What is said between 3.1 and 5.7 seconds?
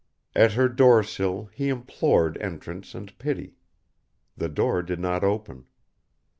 pity. The door did not open.